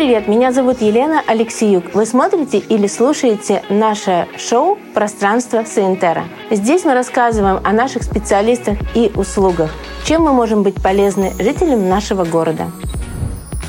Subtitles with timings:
[0.00, 0.28] привет!
[0.28, 1.92] Меня зовут Елена Алексеюк.
[1.92, 6.24] Вы смотрите или слушаете наше шоу «Пространство Саентера».
[6.50, 9.70] Здесь мы рассказываем о наших специалистах и услугах,
[10.06, 12.70] чем мы можем быть полезны жителям нашего города.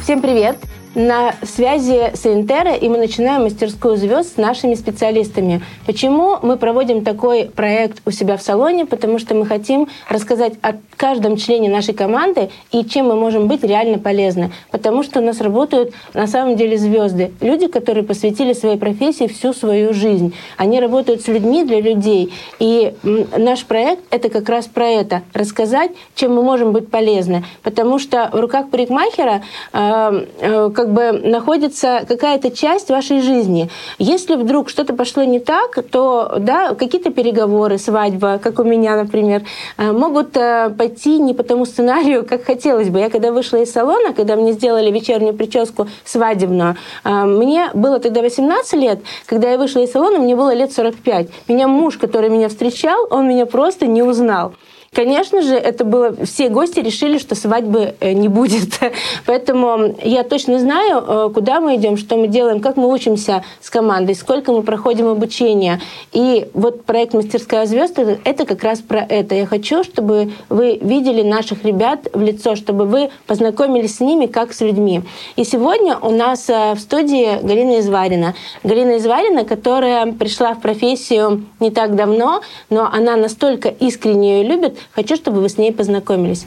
[0.02, 0.56] Всем привет!
[0.96, 5.62] На связи с Интера, и мы начинаем мастерскую звезд с нашими специалистами.
[5.86, 8.86] Почему мы проводим такой проект у себя в салоне?
[8.86, 13.64] Потому что мы хотим рассказать о каждом члене нашей команды и чем мы можем быть
[13.64, 14.52] реально полезны.
[14.72, 17.32] Потому что у нас работают на самом деле звезды.
[17.40, 20.34] Люди, которые посвятили своей профессии всю свою жизнь.
[20.58, 22.34] Они работают с людьми для людей.
[22.60, 25.22] И наш проект— это как раз про это.
[25.34, 27.46] Рассказать, чем мы можем быть полезны.
[27.64, 29.42] Потому что в руках парикмахера
[29.74, 33.70] э, э, как бы находится какая-то часть вашей жизни.
[34.00, 39.44] Если вдруг что-то пошло не так, то да, какие-то переговоры, свадьба, как у меня, например,
[39.78, 42.98] э, могут э, пойти не по тому сценарию, как хотелось бы.
[42.98, 48.22] Я когда вышла из салона, когда мне сделали вечернюю прическу свадебную, э, мне было тогда
[48.22, 51.28] 18 лет, когда я вышла из салона, мне было лет 45.
[51.48, 54.54] Меня муж, который меня встречал, он меня просто не узнал.
[54.94, 56.14] Конечно же, это было...
[56.26, 58.78] Все гости решили, что свадьбы э, не будет.
[59.26, 63.70] Поэтому я точно знаю, э, куда мы идем, что мы делаем, как мы учимся с
[63.70, 65.80] командой, сколько мы проходим обучение.
[66.12, 69.34] И вот проект «Мастерская звезд»— это как раз про это.
[69.34, 74.52] Я хочу, чтобы вы видели наших ребят в лицо, чтобы вы познакомились с ними как
[74.52, 75.04] с людьми.
[75.38, 78.36] И сегодня у нас э, в студии Галина Изварина.
[78.66, 84.81] Галина Изварина, которая пришла в профессию не так давно, но она настолько искренне ее любит,
[84.92, 86.46] Хочу, чтобы вы с ней познакомились.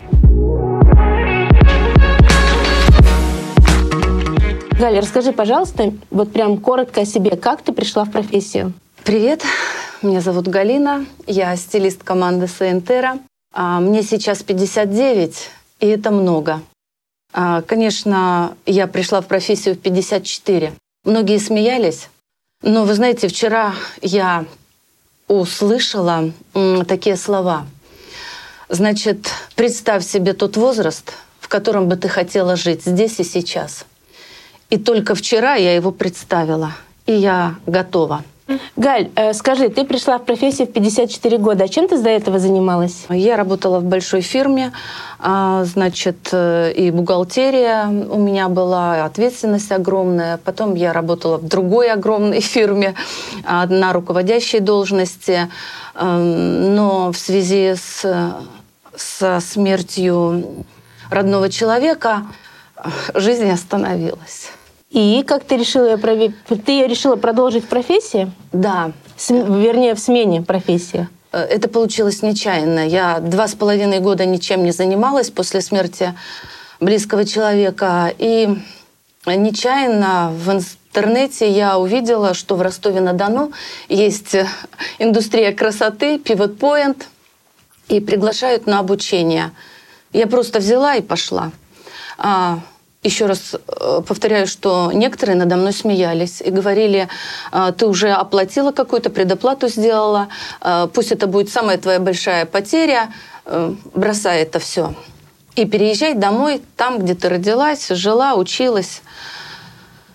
[4.78, 7.36] Галя, расскажи, пожалуйста, вот прям коротко о себе.
[7.36, 8.72] Как ты пришла в профессию?
[9.04, 9.42] Привет,
[10.02, 13.18] меня зовут Галина, я стилист команды Саентера.
[13.52, 16.60] А, мне сейчас 59, и это много.
[17.32, 20.72] А, конечно, я пришла в профессию в 54.
[21.04, 22.08] Многие смеялись,
[22.62, 24.44] но вы знаете, вчера я
[25.28, 26.32] услышала
[26.86, 27.66] такие слова.
[28.68, 33.84] Значит, представь себе тот возраст, в котором бы ты хотела жить здесь и сейчас.
[34.70, 36.72] И только вчера я его представила,
[37.06, 38.24] и я готова.
[38.76, 41.64] Галь, э, скажи, ты пришла в профессию в 54 года.
[41.64, 43.06] А чем ты до этого занималась?
[43.08, 44.72] Я работала в большой фирме,
[45.18, 50.36] а, значит, э, и бухгалтерия у меня была, ответственность огромная.
[50.36, 52.94] Потом я работала в другой огромной фирме
[53.44, 55.48] а, на руководящей должности.
[55.94, 58.04] Эм, но в связи с
[58.96, 60.64] со смертью
[61.10, 62.26] родного человека
[63.14, 64.50] жизнь остановилась.
[64.94, 66.34] И как ты решила ее проверить?
[66.64, 68.30] Ты решила продолжить в профессии?
[68.52, 68.92] Да.
[69.16, 71.08] С, вернее, в смене профессии.
[71.32, 72.86] Э, это получилось нечаянно.
[72.86, 76.14] Я два с половиной года ничем не занималась после смерти
[76.80, 78.14] близкого человека.
[78.16, 78.48] И
[79.26, 83.52] нечаянно в интернете я увидела, что в Ростове-на-Дону
[83.90, 84.36] есть
[84.98, 87.02] индустрия красоты, Pivot Point–
[87.88, 89.52] и приглашают на обучение.
[90.12, 91.52] Я просто взяла и пошла.
[93.04, 97.08] Еще раз э, повторяю, что некоторые надо мной смеялись и говорили,
[97.52, 100.28] «А, ты уже оплатила какую-то предоплату, сделала,
[100.62, 103.12] а, пусть это будет самая твоя большая потеря,
[103.44, 104.94] э, бросай это все.
[105.54, 109.02] И переезжай домой, там, где ты родилась, жила, училась.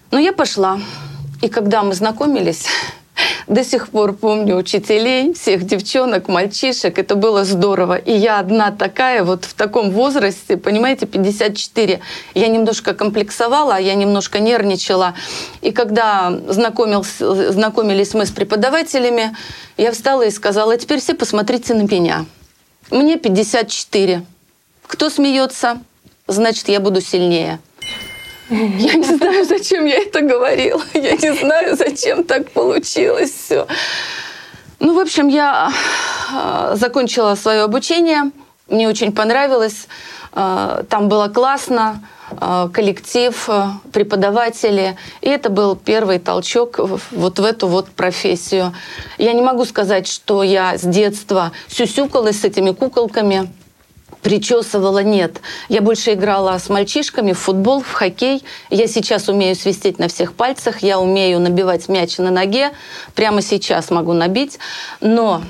[0.10, 0.80] Но я пошла.
[1.44, 2.66] И когда мы знакомились,
[3.50, 7.00] до сих пор помню учителей, всех девчонок, мальчишек.
[7.00, 7.98] Это было здорово.
[7.98, 12.00] И я одна такая вот в таком возрасте, понимаете, 54.
[12.36, 15.16] Я немножко комплексовала, я немножко нервничала.
[15.62, 19.36] И когда знакомились мы с преподавателями,
[19.78, 22.26] я встала и сказала, теперь все посмотрите на меня.
[22.92, 24.24] Мне 54.
[24.86, 25.80] Кто смеется,
[26.28, 27.60] значит, я буду сильнее.
[28.50, 30.82] Я не знаю, зачем я это говорила.
[30.94, 33.68] Я не знаю, зачем так получилось все.
[34.80, 35.72] Ну, в общем, я
[36.34, 38.32] а, закончила свое обучение.
[38.68, 39.88] Мне очень понравилось.
[40.32, 42.02] А, там было классно
[42.32, 43.50] а, коллектив,
[43.92, 44.96] преподаватели.
[45.22, 48.74] И это был первый толчок вот в эту вот профессию.
[49.18, 53.52] Я не могу сказать, что я с детства сюсюкалась с этими куколками
[54.22, 55.42] причесывала, нет.
[55.70, 58.44] Я больше играла с мальчишками в футбол, в хоккей.
[58.70, 62.72] Я сейчас умею свистеть на всех пальцах, я умею набивать мяч на ноге.
[63.16, 64.60] Прямо сейчас могу набить.
[65.02, 65.42] Но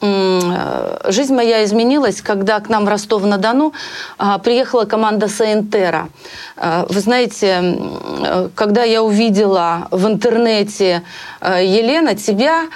[0.00, 3.72] э, жизнь моя изменилась, когда к нам в Ростов-на-Дону
[4.18, 6.08] а, приехала команда Саентера.
[6.56, 7.78] Э, вы знаете,
[8.54, 11.02] когда я увидела в интернете
[11.40, 12.66] э, Елена тебя,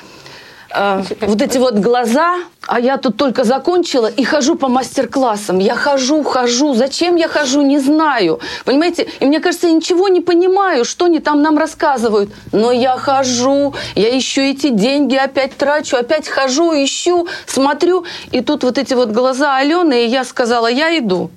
[0.74, 5.58] э, вот эти вот глаза, а я тут только закончила и хожу по мастер-классам.
[5.58, 6.74] Я хожу, хожу.
[6.74, 8.40] Зачем я хожу, не знаю.
[8.64, 9.08] Понимаете?
[9.18, 12.30] И мне кажется, я ничего не понимаю, что они там нам рассказывают.
[12.52, 18.04] Но я хожу, я ищу эти деньги, опять трачу, опять хожу, ищу, смотрю.
[18.30, 21.30] И тут вот эти вот глаза Алены, и я сказала, я иду.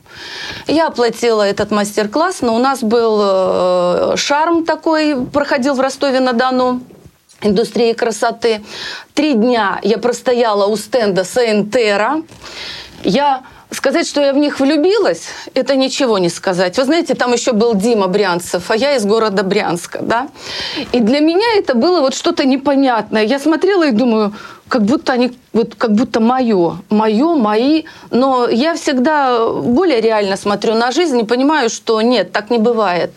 [0.68, 6.82] Я оплатила этот мастер-класс, но у нас был э, шарм такой, проходил в Ростове-на-Дону
[7.44, 8.64] индустрии красоты.
[9.14, 12.24] Три дня я простояла у стенда Сейнтера.
[13.04, 13.44] Я
[13.74, 15.24] Сказать, что я в них влюбилась,
[15.56, 16.78] это ничего не сказать.
[16.78, 20.28] Вы знаете, там еще был Дима Брянцев, а я из города Брянска, да.
[20.92, 23.24] И для меня это было вот что-то непонятное.
[23.24, 24.36] Я смотрела и думаю,
[24.68, 27.86] как будто они, вот как будто мое, мое, мои.
[28.12, 33.12] Но я всегда более реально смотрю на жизнь и понимаю, что нет, так не бывает.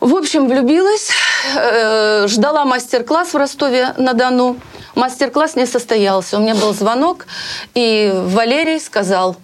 [0.00, 1.10] В общем, влюбилась,
[1.56, 4.56] э, ждала мастер-класс в Ростове-на-Дону.
[4.94, 6.38] Мастер-класс не состоялся.
[6.38, 7.26] У меня был звонок,
[7.74, 9.36] и Валерий сказал,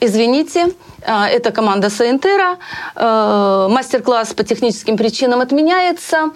[0.00, 0.68] извините,
[1.02, 2.58] э, это команда Саентера,
[2.94, 6.30] э, мастер-класс по техническим причинам отменяется,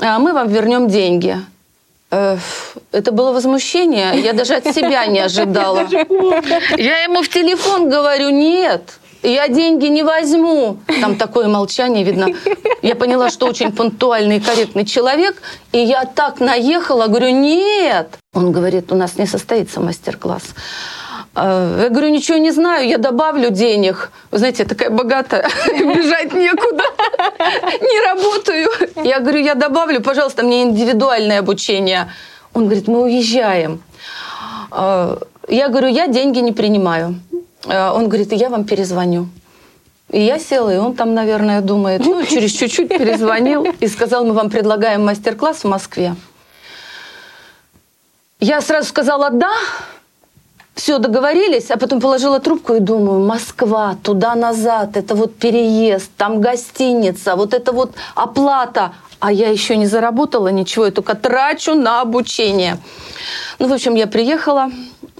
[0.00, 1.36] мы вам вернем деньги.
[2.10, 4.20] Это было возмущение.
[4.20, 5.86] Я даже от себя не ожидала.
[6.76, 10.78] Я ему в телефон говорю, нет, я деньги не возьму.
[11.00, 12.28] Там такое молчание видно.
[12.82, 15.40] Я поняла, что очень пунктуальный и корректный человек.
[15.72, 18.18] И я так наехала, говорю, нет.
[18.34, 20.42] Он говорит, у нас не состоится мастер-класс.
[21.34, 24.10] А, я говорю, ничего не знаю, я добавлю денег.
[24.30, 26.84] Вы знаете, я такая богатая, бежать некуда,
[27.80, 28.68] не работаю.
[29.04, 32.12] Я говорю, я добавлю, пожалуйста, мне индивидуальное обучение.
[32.54, 33.82] Он говорит, мы уезжаем.
[34.70, 35.18] А,
[35.48, 37.14] я говорю, я деньги не принимаю.
[37.66, 39.28] Э, он говорит, я вам перезвоню.
[40.10, 44.34] И я села, и он там, наверное, думает, ну, через чуть-чуть перезвонил и сказал, мы
[44.34, 46.14] вам предлагаем мастер-класс в Москве.
[48.40, 49.52] Я сразу сказала «да»,
[50.74, 57.36] все, договорились, а потом положила трубку и думаю, Москва, туда-назад, это вот переезд, там гостиница,
[57.36, 62.78] вот это вот оплата, а я еще не заработала ничего, я только трачу на обучение.
[63.58, 64.70] Ну, в общем, я приехала,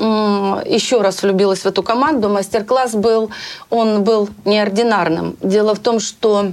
[0.03, 2.29] еще раз влюбилась в эту команду.
[2.29, 3.31] Мастер-класс был,
[3.71, 5.37] он был неординарным.
[5.41, 6.53] Дело в том, что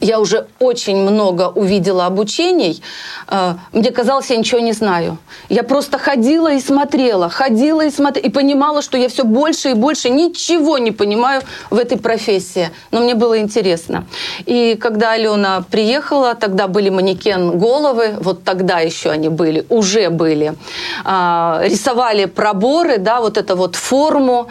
[0.00, 2.82] я уже очень много увидела обучений.
[3.28, 5.18] Э, мне казалось, я ничего не знаю.
[5.48, 9.74] Я просто ходила и смотрела, ходила и смотрела, и понимала, что я все больше и
[9.74, 12.70] больше ничего не понимаю в этой профессии.
[12.90, 14.06] Но мне было интересно.
[14.44, 20.54] И когда Алена приехала, тогда были манекен головы, вот тогда еще они были, уже были.
[21.04, 24.48] А, рисовали проборы, да, вот это вот форму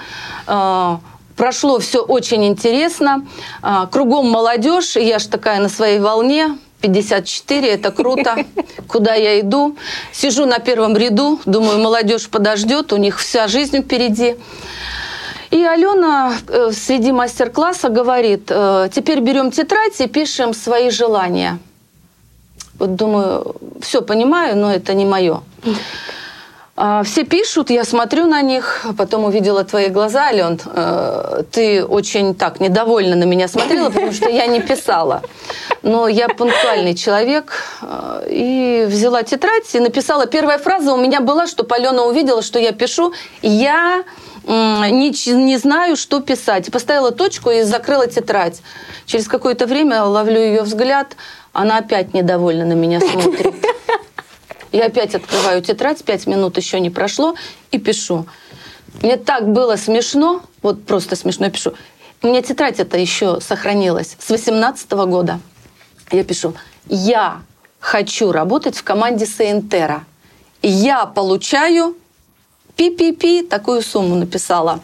[0.48, 1.00] а,
[1.36, 3.26] Прошло все очень интересно.
[3.62, 6.58] А, кругом молодежь, я ж такая на своей волне.
[6.82, 8.36] 54, это круто.
[8.88, 9.76] Куда я иду?
[10.12, 14.36] Сижу на первом ряду, думаю, молодежь подождет, у них вся жизнь впереди.
[15.52, 21.60] И Алена э, среди мастер-класса говорит, «Э, теперь берем тетрадь и пишем свои желания.
[22.78, 25.42] Вот думаю, все понимаю, но это не мое.
[26.78, 32.36] А, все пишут, я смотрю на них, потом увидела твои глаза, Ален, э, ты очень
[32.36, 35.22] так недовольно на меня смотрела, потому что я не писала.
[35.84, 40.26] Но я пунктуальный человек, э, и взяла тетрадь и написала.
[40.26, 43.14] Первая фраза у меня была, что Алена увидела, что я пишу.
[43.42, 44.04] Я
[44.46, 46.70] не, не знаю, что писать.
[46.72, 48.62] Поставила точку и закрыла тетрадь.
[49.06, 51.16] Через какое-то время ловлю ее взгляд,
[51.54, 53.65] она опять недовольна на меня смотрит.
[54.72, 57.36] Я опять открываю тетрадь, пять минут еще не прошло,
[57.72, 58.26] и пишу.
[59.02, 61.74] Мне так было смешно, вот просто смешно пишу.
[62.22, 65.40] У меня тетрадь это еще сохранилась с 18 года.
[66.12, 66.54] Я пишу,
[66.88, 67.42] я
[67.80, 70.04] хочу работать в команде Сейнтера.
[70.62, 71.96] Я получаю
[72.76, 74.80] пи-пи-пи, такую сумму написала.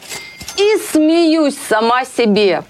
[0.56, 2.64] И смеюсь сама себе.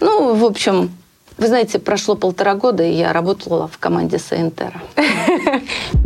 [0.00, 0.90] Ну, в общем,
[1.38, 4.80] вы знаете, прошло полтора года, и я работала в команде Сейнтера.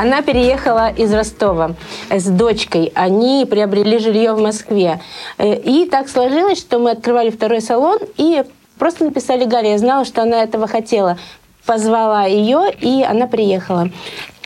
[0.00, 1.72] Она переехала из Ростова
[2.08, 2.90] с дочкой.
[2.94, 4.98] Они приобрели жилье в Москве.
[5.36, 8.42] Э, и так сложилось, что мы открывали второй салон и
[8.78, 9.72] просто написали Галя.
[9.72, 11.18] Я знала, что она этого хотела.
[11.66, 13.90] Позвала ее, и она приехала.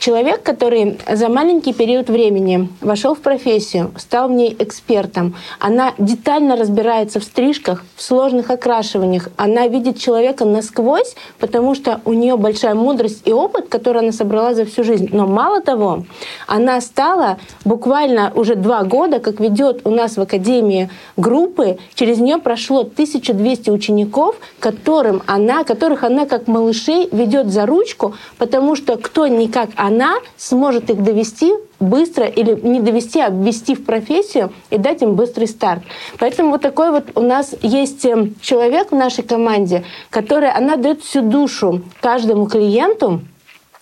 [0.05, 6.55] Человек, который за маленький период времени вошел в профессию, стал в ней экспертом, она детально
[6.55, 12.75] разбирается в стрижках, в сложных окрашиваниях, она видит человека насквозь, потому что у нее большая
[12.75, 15.09] мудрость и опыт, который она собрала за всю жизнь.
[15.11, 16.05] Но мало того,
[16.45, 22.37] она стала буквально уже два года, как ведет у нас в Академии группы, через нее
[22.37, 29.25] прошло 1200 учеников, которым она, которых она как малышей ведет за ручку, потому что кто
[29.25, 29.94] никак она
[30.37, 35.47] сможет их довести быстро или не довести, а ввести в профессию и дать им быстрый
[35.47, 35.83] старт.
[36.19, 41.01] Поэтому вот такой вот у нас есть э, человек в нашей команде, который, она дает
[41.01, 43.21] всю душу каждому клиенту,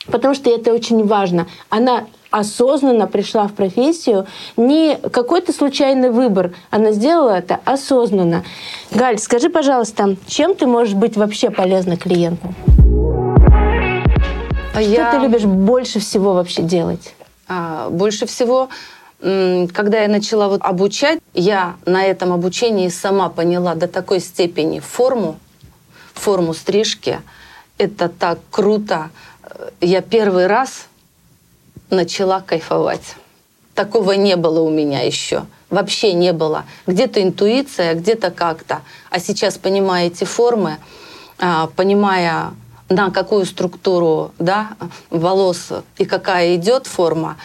[0.08, 1.48] потому что это очень важно.
[1.70, 4.25] Она осознанно пришла в профессию,
[4.58, 8.43] не какой-то случайный выбор, она сделала это осознанно.
[8.91, 12.53] Галь, скажи, пожалуйста, чем ты можешь быть вообще полезна клиенту?
[14.74, 15.12] А Что я...
[15.12, 17.13] ты любишь больше всего вообще делать?
[17.48, 18.70] А, больше всего,
[19.20, 25.38] когда я начала вот обучать, я на этом обучении сама поняла до такой степени форму,
[26.15, 27.20] форму стрижки.
[27.77, 29.12] Это так круто.
[29.80, 30.88] Я первый раз
[31.92, 33.15] начала кайфовать.
[33.75, 35.46] Такого не было у меня еще.
[35.70, 36.65] Вообще не было.
[36.88, 38.82] Где-то интуиция, где-то как-то.
[39.10, 40.77] А сейчас, понимая эти формы,
[41.39, 42.53] а, понимая
[42.93, 44.69] на какую структуру да,
[45.09, 47.38] волос и какая идет форма,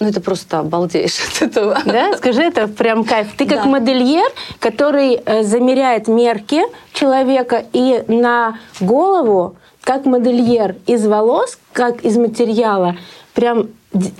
[0.00, 1.78] ну, это просто обалдеешь от этого.
[1.84, 3.28] Да, скажи, это прям кайф.
[3.36, 3.66] Ты как да.
[3.66, 4.30] модельер,
[4.60, 12.96] который э, замеряет мерки человека и на голову, как модельер из волос, как из материала,
[13.34, 13.68] прям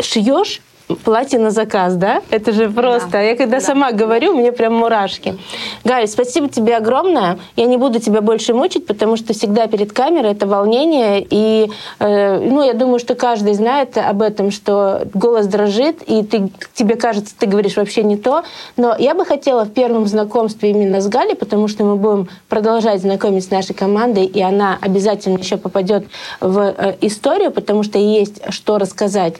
[0.00, 0.62] шьешь
[0.97, 2.23] платье на заказ, да?
[2.30, 3.11] Это же просто.
[3.11, 3.21] Да.
[3.21, 3.64] Я когда да.
[3.64, 5.37] сама говорю, мне прям мурашки.
[5.85, 7.38] Галь, спасибо тебе огромное.
[7.57, 11.26] Я не буду тебя больше мучить, потому что всегда перед камерой это волнение.
[11.28, 16.50] И э, ну, я думаю, что каждый знает об этом, что голос дрожит, и ты,
[16.75, 18.42] тебе кажется, ты говоришь вообще не то.
[18.76, 23.02] Но я бы хотела в первом знакомстве именно с Галей, потому что мы будем продолжать
[23.02, 26.07] знакомить с нашей командой, и она обязательно еще попадет
[26.40, 29.35] в э, историю, потому что есть что рассказать.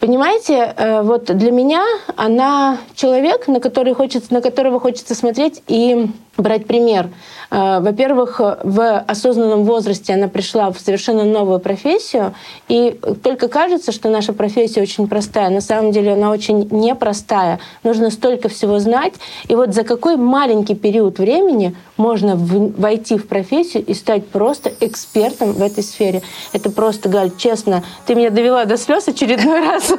[0.00, 1.84] Понимаете, э, вот для меня
[2.16, 6.06] она человек, на, который хочется, на которого хочется смотреть и
[6.38, 7.10] брать пример.
[7.50, 12.34] Э, во-первых, в осознанном возрасте она пришла в совершенно новую профессию,
[12.68, 15.50] и только кажется, что наша профессия очень простая.
[15.50, 17.58] На самом деле она очень непростая.
[17.82, 19.14] Нужно столько всего знать.
[19.48, 25.52] И вот за какой маленький период времени можно войти в профессию и стать просто экспертом
[25.52, 26.22] в этой сфере.
[26.52, 29.92] Это просто, Галь, честно, ты меня довела до слез очередной раз.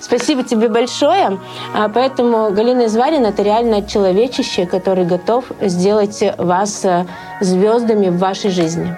[0.00, 1.40] Спасибо тебе большое.
[1.74, 7.06] А, поэтому Галина Изварина— это реально человечище, который готов сделать вас э,
[7.40, 8.96] звездами в вашей жизни.